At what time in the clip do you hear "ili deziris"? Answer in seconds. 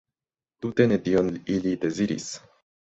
1.59-2.31